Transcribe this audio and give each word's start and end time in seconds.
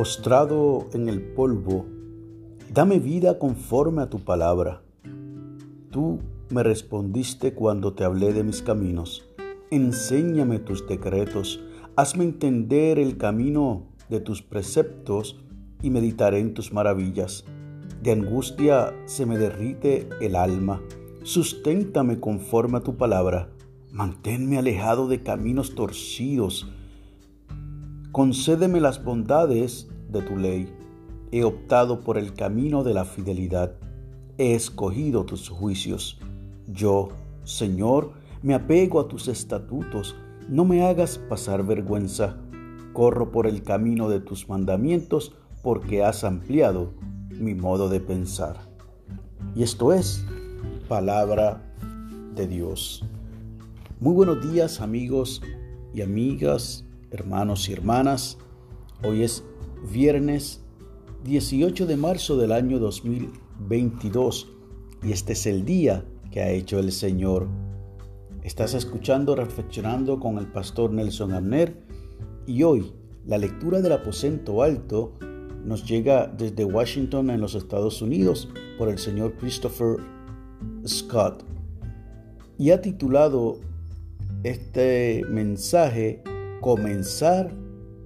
Postrado 0.00 0.88
en 0.94 1.10
el 1.10 1.20
polvo, 1.20 1.84
dame 2.72 2.98
vida 2.98 3.38
conforme 3.38 4.00
a 4.00 4.08
tu 4.08 4.18
palabra. 4.20 4.80
Tú 5.90 6.20
me 6.48 6.62
respondiste 6.62 7.52
cuando 7.52 7.92
te 7.92 8.04
hablé 8.04 8.32
de 8.32 8.42
mis 8.42 8.62
caminos. 8.62 9.28
Enséñame 9.70 10.58
tus 10.58 10.88
decretos, 10.88 11.60
hazme 11.96 12.24
entender 12.24 12.98
el 12.98 13.18
camino 13.18 13.88
de 14.08 14.20
tus 14.20 14.40
preceptos 14.40 15.38
y 15.82 15.90
meditaré 15.90 16.38
en 16.38 16.54
tus 16.54 16.72
maravillas. 16.72 17.44
De 18.02 18.12
angustia 18.12 18.94
se 19.04 19.26
me 19.26 19.36
derrite 19.36 20.08
el 20.22 20.34
alma. 20.34 20.80
Susténtame 21.24 22.20
conforme 22.20 22.78
a 22.78 22.82
tu 22.82 22.96
palabra. 22.96 23.50
Manténme 23.92 24.56
alejado 24.56 25.08
de 25.08 25.22
caminos 25.22 25.74
torcidos. 25.74 26.66
Concédeme 28.12 28.80
las 28.80 29.04
bondades 29.04 29.88
de 30.10 30.22
tu 30.22 30.36
ley. 30.36 30.72
He 31.32 31.44
optado 31.44 32.00
por 32.00 32.18
el 32.18 32.34
camino 32.34 32.82
de 32.84 32.94
la 32.94 33.04
fidelidad. 33.04 33.74
He 34.38 34.54
escogido 34.54 35.24
tus 35.24 35.48
juicios. 35.48 36.18
Yo, 36.66 37.10
Señor, 37.44 38.12
me 38.42 38.54
apego 38.54 39.00
a 39.00 39.08
tus 39.08 39.28
estatutos, 39.28 40.16
no 40.48 40.64
me 40.64 40.86
hagas 40.86 41.18
pasar 41.18 41.64
vergüenza. 41.64 42.36
Corro 42.92 43.30
por 43.30 43.46
el 43.46 43.62
camino 43.62 44.08
de 44.08 44.20
tus 44.20 44.48
mandamientos 44.48 45.32
porque 45.62 46.02
has 46.02 46.24
ampliado 46.24 46.92
mi 47.30 47.54
modo 47.54 47.88
de 47.88 48.00
pensar. 48.00 48.56
Y 49.54 49.62
esto 49.62 49.92
es 49.92 50.24
palabra 50.88 51.62
de 52.34 52.46
Dios. 52.46 53.04
Muy 54.00 54.14
buenos 54.14 54.50
días 54.50 54.80
amigos 54.80 55.42
y 55.94 56.02
amigas, 56.02 56.84
hermanos 57.10 57.68
y 57.68 57.72
hermanas. 57.72 58.38
Hoy 59.02 59.22
es 59.22 59.44
viernes 59.88 60.60
18 61.24 61.86
de 61.86 61.96
marzo 61.96 62.36
del 62.36 62.52
año 62.52 62.78
2022 62.78 64.48
y 65.02 65.12
este 65.12 65.32
es 65.32 65.46
el 65.46 65.64
día 65.64 66.04
que 66.30 66.40
ha 66.40 66.50
hecho 66.50 66.78
el 66.78 66.92
Señor 66.92 67.48
Estás 68.42 68.72
escuchando 68.72 69.36
Reflexionando 69.36 70.18
con 70.18 70.38
el 70.38 70.46
pastor 70.46 70.92
Nelson 70.92 71.32
Abner 71.32 71.76
y 72.46 72.62
hoy 72.62 72.92
la 73.26 73.36
lectura 73.36 73.82
del 73.82 73.92
aposento 73.92 74.62
alto 74.62 75.12
nos 75.64 75.86
llega 75.86 76.26
desde 76.26 76.64
Washington 76.64 77.28
en 77.28 77.40
los 77.40 77.54
Estados 77.54 78.00
Unidos 78.00 78.48
por 78.78 78.88
el 78.88 78.98
señor 78.98 79.34
Christopher 79.36 79.96
Scott 80.86 81.44
y 82.56 82.70
ha 82.70 82.80
titulado 82.80 83.58
este 84.42 85.22
mensaje 85.28 86.22
Comenzar 86.62 87.52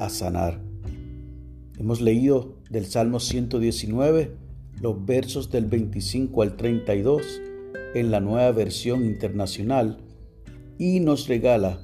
a 0.00 0.08
sanar. 0.08 0.65
Hemos 1.78 2.00
leído 2.00 2.54
del 2.70 2.86
Salmo 2.86 3.20
119 3.20 4.30
los 4.80 5.04
versos 5.04 5.50
del 5.50 5.66
25 5.66 6.42
al 6.42 6.56
32 6.56 7.22
en 7.94 8.10
la 8.10 8.20
nueva 8.20 8.50
versión 8.52 9.04
internacional 9.04 9.98
y 10.78 11.00
nos 11.00 11.28
regala 11.28 11.80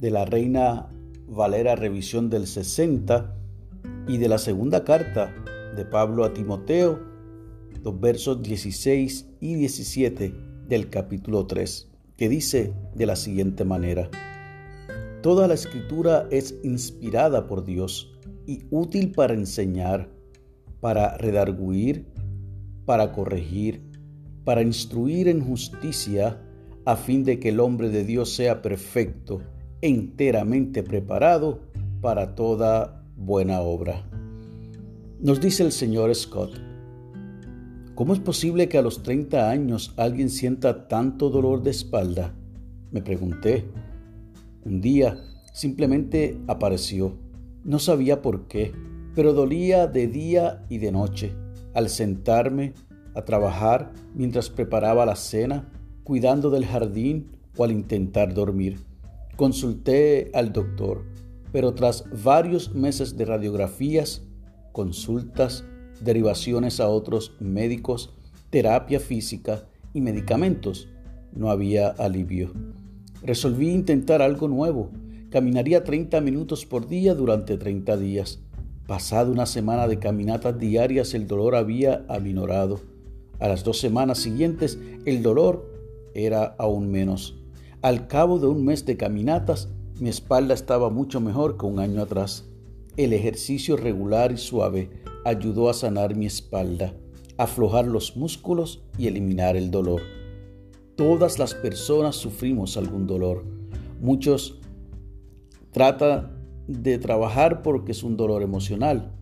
de 0.00 0.10
la 0.10 0.24
Reina 0.24 0.88
Valera 1.28 1.76
Revisión 1.76 2.30
del 2.30 2.46
60 2.46 3.36
y 4.08 4.16
de 4.16 4.28
la 4.28 4.38
segunda 4.38 4.82
carta 4.82 5.34
de 5.76 5.84
Pablo 5.84 6.24
a 6.24 6.32
Timoteo, 6.32 7.00
los 7.82 8.00
versos 8.00 8.42
16 8.42 9.28
y 9.40 9.56
17 9.56 10.34
del 10.68 10.88
capítulo 10.88 11.46
3, 11.46 11.90
que 12.16 12.30
dice 12.30 12.72
de 12.94 13.06
la 13.06 13.16
siguiente 13.16 13.66
manera, 13.66 14.08
Toda 15.22 15.48
la 15.48 15.54
escritura 15.54 16.28
es 16.30 16.54
inspirada 16.62 17.46
por 17.46 17.64
Dios 17.64 18.13
y 18.46 18.64
útil 18.70 19.12
para 19.12 19.34
enseñar, 19.34 20.08
para 20.80 21.16
redarguir, 21.16 22.06
para 22.84 23.12
corregir, 23.12 23.82
para 24.44 24.62
instruir 24.62 25.28
en 25.28 25.40
justicia, 25.40 26.40
a 26.84 26.96
fin 26.96 27.24
de 27.24 27.40
que 27.40 27.48
el 27.48 27.60
hombre 27.60 27.88
de 27.88 28.04
Dios 28.04 28.34
sea 28.34 28.60
perfecto, 28.60 29.40
enteramente 29.80 30.82
preparado 30.82 31.60
para 32.00 32.34
toda 32.34 33.02
buena 33.16 33.60
obra. 33.60 34.04
Nos 35.20 35.40
dice 35.40 35.62
el 35.62 35.72
señor 35.72 36.14
Scott, 36.14 36.52
¿cómo 37.94 38.12
es 38.12 38.20
posible 38.20 38.68
que 38.68 38.76
a 38.76 38.82
los 38.82 39.02
30 39.02 39.48
años 39.48 39.94
alguien 39.96 40.28
sienta 40.28 40.88
tanto 40.88 41.30
dolor 41.30 41.62
de 41.62 41.70
espalda? 41.70 42.34
Me 42.90 43.00
pregunté. 43.00 43.64
Un 44.64 44.80
día 44.80 45.16
simplemente 45.54 46.38
apareció. 46.46 47.16
No 47.64 47.78
sabía 47.78 48.20
por 48.20 48.46
qué, 48.46 48.72
pero 49.14 49.32
dolía 49.32 49.86
de 49.86 50.06
día 50.06 50.64
y 50.68 50.78
de 50.78 50.92
noche. 50.92 51.34
Al 51.72 51.88
sentarme 51.88 52.74
a 53.14 53.24
trabajar 53.24 53.92
mientras 54.14 54.50
preparaba 54.50 55.06
la 55.06 55.16
cena, 55.16 55.70
cuidando 56.02 56.50
del 56.50 56.66
jardín 56.66 57.30
o 57.56 57.64
al 57.64 57.72
intentar 57.72 58.34
dormir. 58.34 58.80
Consulté 59.36 60.30
al 60.34 60.52
doctor, 60.52 61.04
pero 61.52 61.72
tras 61.74 62.04
varios 62.22 62.74
meses 62.74 63.16
de 63.16 63.24
radiografías, 63.24 64.22
consultas, 64.72 65.64
derivaciones 66.02 66.80
a 66.80 66.88
otros 66.88 67.32
médicos, 67.40 68.12
terapia 68.50 69.00
física 69.00 69.64
y 69.94 70.00
medicamentos, 70.00 70.88
no 71.32 71.50
había 71.50 71.88
alivio. 71.88 72.52
Resolví 73.22 73.70
intentar 73.70 74.20
algo 74.20 74.48
nuevo. 74.48 74.90
Caminaría 75.34 75.82
30 75.82 76.20
minutos 76.20 76.64
por 76.64 76.86
día 76.86 77.12
durante 77.12 77.58
30 77.58 77.96
días. 77.96 78.38
Pasada 78.86 79.32
una 79.32 79.46
semana 79.46 79.88
de 79.88 79.98
caminatas 79.98 80.56
diarias, 80.60 81.12
el 81.12 81.26
dolor 81.26 81.56
había 81.56 82.06
aminorado. 82.08 82.78
A 83.40 83.48
las 83.48 83.64
dos 83.64 83.80
semanas 83.80 84.18
siguientes, 84.18 84.78
el 85.04 85.24
dolor 85.24 85.68
era 86.14 86.54
aún 86.56 86.88
menos. 86.88 87.34
Al 87.82 88.06
cabo 88.06 88.38
de 88.38 88.46
un 88.46 88.64
mes 88.64 88.86
de 88.86 88.96
caminatas, 88.96 89.70
mi 89.98 90.08
espalda 90.08 90.54
estaba 90.54 90.88
mucho 90.88 91.20
mejor 91.20 91.56
que 91.56 91.66
un 91.66 91.80
año 91.80 92.02
atrás. 92.02 92.44
El 92.96 93.12
ejercicio 93.12 93.76
regular 93.76 94.30
y 94.30 94.36
suave 94.36 94.88
ayudó 95.24 95.68
a 95.68 95.74
sanar 95.74 96.14
mi 96.14 96.26
espalda, 96.26 96.94
aflojar 97.38 97.88
los 97.88 98.16
músculos 98.16 98.84
y 98.96 99.08
eliminar 99.08 99.56
el 99.56 99.72
dolor. 99.72 100.00
Todas 100.94 101.40
las 101.40 101.54
personas 101.54 102.14
sufrimos 102.14 102.76
algún 102.76 103.08
dolor. 103.08 103.42
Muchos 104.00 104.60
tratan 105.74 106.30
de 106.68 106.98
trabajar 106.98 107.62
porque 107.62 107.90
es 107.92 108.04
un 108.04 108.16
dolor 108.16 108.42
emocional, 108.42 109.12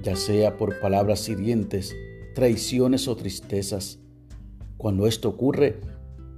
ya 0.00 0.14
sea 0.14 0.56
por 0.56 0.78
palabras 0.78 1.28
hirientes, 1.28 1.92
traiciones 2.36 3.08
o 3.08 3.16
tristezas. 3.16 3.98
Cuando 4.76 5.08
esto 5.08 5.28
ocurre, 5.28 5.80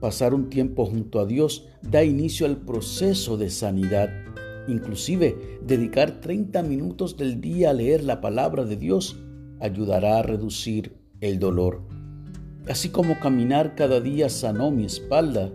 pasar 0.00 0.32
un 0.32 0.48
tiempo 0.48 0.86
junto 0.86 1.20
a 1.20 1.26
Dios 1.26 1.68
da 1.82 2.02
inicio 2.02 2.46
al 2.46 2.56
proceso 2.56 3.36
de 3.36 3.50
sanidad. 3.50 4.08
Inclusive, 4.66 5.36
dedicar 5.62 6.22
30 6.22 6.62
minutos 6.62 7.18
del 7.18 7.42
día 7.42 7.68
a 7.68 7.74
leer 7.74 8.02
la 8.02 8.22
palabra 8.22 8.64
de 8.64 8.76
Dios 8.76 9.18
ayudará 9.60 10.20
a 10.20 10.22
reducir 10.22 10.96
el 11.20 11.38
dolor. 11.38 11.82
Así 12.66 12.88
como 12.88 13.20
caminar 13.20 13.74
cada 13.74 14.00
día 14.00 14.30
sanó 14.30 14.70
mi 14.70 14.86
espalda, 14.86 15.52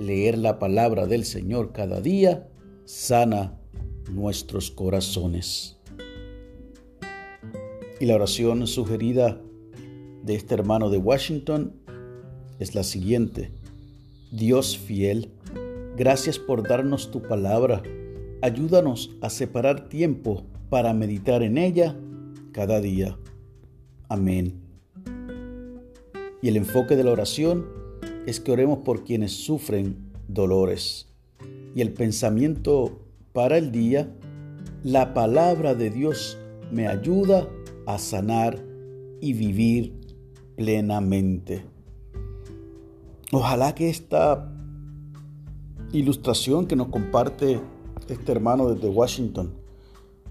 leer 0.00 0.38
la 0.38 0.58
palabra 0.58 1.06
del 1.06 1.26
Señor 1.26 1.72
cada 1.74 2.00
día 2.00 2.48
sana 2.86 3.58
nuestros 4.10 4.70
corazones. 4.70 5.76
Y 8.00 8.06
la 8.06 8.14
oración 8.14 8.66
sugerida 8.66 9.40
de 10.22 10.34
este 10.34 10.54
hermano 10.54 10.88
de 10.88 10.98
Washington 10.98 11.74
es 12.58 12.74
la 12.74 12.84
siguiente. 12.84 13.50
Dios 14.30 14.78
fiel, 14.78 15.32
gracias 15.96 16.38
por 16.38 16.66
darnos 16.66 17.10
tu 17.10 17.22
palabra. 17.22 17.82
Ayúdanos 18.40 19.10
a 19.20 19.30
separar 19.30 19.88
tiempo 19.88 20.44
para 20.70 20.94
meditar 20.94 21.42
en 21.42 21.58
ella 21.58 21.96
cada 22.52 22.80
día. 22.80 23.18
Amén. 24.08 24.60
Y 26.40 26.48
el 26.48 26.56
enfoque 26.56 26.94
de 26.94 27.02
la 27.02 27.12
oración 27.12 27.66
es 28.26 28.38
que 28.38 28.52
oremos 28.52 28.78
por 28.80 29.02
quienes 29.02 29.32
sufren 29.32 30.12
dolores. 30.28 31.15
Y 31.74 31.80
el 31.80 31.92
pensamiento 31.92 33.00
para 33.32 33.58
el 33.58 33.70
día, 33.70 34.10
la 34.82 35.14
palabra 35.14 35.74
de 35.74 35.90
Dios 35.90 36.38
me 36.70 36.88
ayuda 36.88 37.48
a 37.86 37.98
sanar 37.98 38.62
y 39.20 39.32
vivir 39.32 39.94
plenamente. 40.56 41.64
Ojalá 43.32 43.74
que 43.74 43.90
esta 43.90 44.52
ilustración 45.92 46.66
que 46.66 46.76
nos 46.76 46.88
comparte 46.88 47.60
este 48.08 48.32
hermano 48.32 48.68
desde 48.68 48.88
Washington 48.88 49.52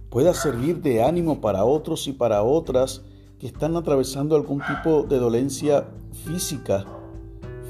pueda 0.09 0.33
servir 0.33 0.81
de 0.81 1.03
ánimo 1.03 1.41
para 1.41 1.65
otros 1.65 2.07
y 2.07 2.13
para 2.13 2.43
otras 2.43 3.03
que 3.39 3.47
están 3.47 3.75
atravesando 3.75 4.35
algún 4.35 4.61
tipo 4.61 5.03
de 5.03 5.17
dolencia 5.17 5.87
física. 6.25 6.85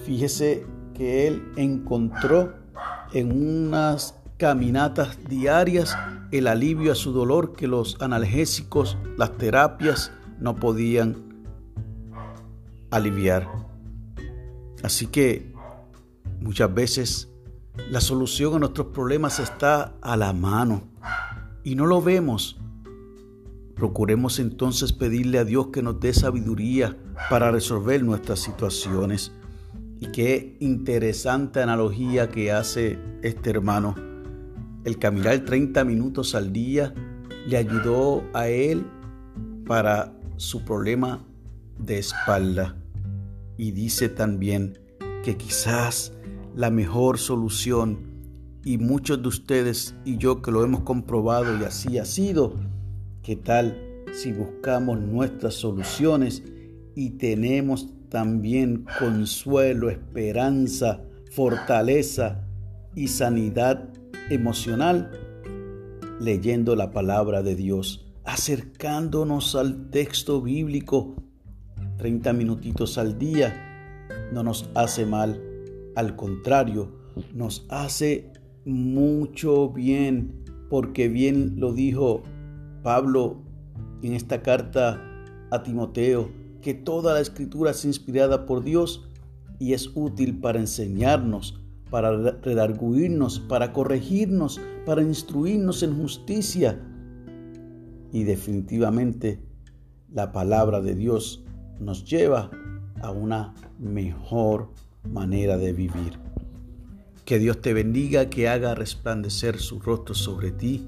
Fíjese 0.05 0.65
que 0.93 1.27
él 1.27 1.43
encontró 1.55 2.53
en 3.15 3.31
unas 3.31 4.13
caminatas 4.37 5.17
diarias, 5.27 5.97
el 6.31 6.47
alivio 6.47 6.91
a 6.91 6.95
su 6.95 7.13
dolor 7.13 7.53
que 7.53 7.65
los 7.65 7.95
analgésicos, 8.01 8.97
las 9.17 9.37
terapias 9.37 10.11
no 10.39 10.55
podían 10.57 11.15
aliviar. 12.91 13.47
Así 14.83 15.07
que 15.07 15.53
muchas 16.41 16.73
veces 16.73 17.29
la 17.89 18.01
solución 18.01 18.55
a 18.55 18.59
nuestros 18.59 18.87
problemas 18.87 19.39
está 19.39 19.95
a 20.01 20.17
la 20.17 20.33
mano 20.33 20.83
y 21.63 21.75
no 21.75 21.85
lo 21.85 22.01
vemos. 22.01 22.57
Procuremos 23.75 24.39
entonces 24.39 24.91
pedirle 24.91 25.39
a 25.39 25.45
Dios 25.45 25.67
que 25.67 25.81
nos 25.81 26.01
dé 26.01 26.13
sabiduría 26.13 26.97
para 27.29 27.49
resolver 27.49 28.03
nuestras 28.03 28.39
situaciones. 28.39 29.31
Y 29.99 30.07
qué 30.07 30.57
interesante 30.59 31.61
analogía 31.61 32.29
que 32.29 32.51
hace 32.51 32.99
este 33.21 33.49
hermano. 33.49 33.95
El 34.83 34.99
caminar 34.99 35.45
30 35.45 35.83
minutos 35.83 36.35
al 36.35 36.51
día 36.51 36.93
le 37.47 37.57
ayudó 37.57 38.23
a 38.33 38.49
él 38.49 38.85
para 39.65 40.13
su 40.37 40.63
problema 40.63 41.25
de 41.79 41.99
espalda. 41.99 42.75
Y 43.57 43.71
dice 43.71 44.09
también 44.09 44.77
que 45.23 45.37
quizás 45.37 46.13
la 46.55 46.69
mejor 46.69 47.17
solución, 47.17 48.15
y 48.65 48.79
muchos 48.79 49.21
de 49.21 49.27
ustedes 49.27 49.95
y 50.05 50.17
yo 50.17 50.41
que 50.41 50.51
lo 50.51 50.63
hemos 50.63 50.81
comprobado 50.81 51.57
y 51.59 51.63
así 51.63 51.99
ha 51.99 52.05
sido, 52.05 52.55
¿qué 53.21 53.35
tal 53.35 53.77
si 54.11 54.33
buscamos 54.33 54.99
nuestras 54.99 55.53
soluciones 55.53 56.43
y 56.95 57.11
tenemos 57.11 57.93
también 58.09 58.85
consuelo, 58.99 59.89
esperanza, 59.89 61.01
fortaleza 61.31 62.47
y 62.95 63.09
sanidad 63.09 63.89
emocional 64.29 65.11
leyendo 66.19 66.75
la 66.75 66.91
palabra 66.91 67.43
de 67.43 67.55
Dios, 67.55 68.05
acercándonos 68.23 69.55
al 69.55 69.89
texto 69.89 70.41
bíblico. 70.41 71.15
30 71.97 72.33
minutitos 72.33 72.97
al 72.97 73.17
día 73.17 73.53
no 74.31 74.43
nos 74.43 74.69
hace 74.75 75.05
mal, 75.05 75.41
al 75.95 76.15
contrario, 76.15 76.91
nos 77.33 77.65
hace 77.69 78.31
mucho 78.65 79.69
bien, 79.69 80.43
porque 80.69 81.07
bien 81.07 81.59
lo 81.59 81.73
dijo 81.73 82.23
Pablo 82.83 83.43
en 84.01 84.13
esta 84.13 84.41
carta 84.41 85.01
a 85.51 85.63
Timoteo, 85.63 86.29
que 86.65 86.73
toda 86.73 87.13
la 87.13 87.19
escritura 87.19 87.69
es 87.69 87.85
inspirada 87.85 88.47
por 88.47 88.63
Dios 88.63 89.07
y 89.59 89.73
es 89.73 89.91
útil 89.93 90.39
para 90.39 90.59
enseñarnos, 90.59 91.61
para 91.91 92.11
redarguirnos, 92.41 93.39
para 93.39 93.71
corregirnos, 93.71 94.59
para 94.83 95.03
instruirnos 95.03 95.83
en 95.83 95.95
justicia. 95.95 96.81
Y 98.11 98.23
definitivamente 98.23 99.43
la 100.11 100.31
palabra 100.31 100.81
de 100.81 100.95
Dios 100.95 101.43
nos 101.79 102.03
lleva 102.03 102.49
a 102.99 103.11
una 103.11 103.53
mejor 103.77 104.71
manera 105.03 105.59
de 105.59 105.71
vivir. 105.71 106.17
Que 107.25 107.37
Dios 107.37 107.61
te 107.61 107.75
bendiga, 107.75 108.31
que 108.31 108.49
haga 108.49 108.73
resplandecer 108.73 109.59
su 109.59 109.79
rostro 109.79 110.15
sobre 110.15 110.51
ti 110.51 110.87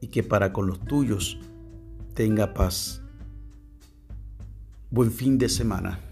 y 0.00 0.08
que 0.08 0.24
para 0.24 0.52
con 0.52 0.66
los 0.66 0.80
tuyos 0.80 1.38
tenga 2.14 2.54
paz. 2.54 2.99
Buen 4.92 5.12
fin 5.12 5.38
de 5.38 5.48
semana. 5.48 6.09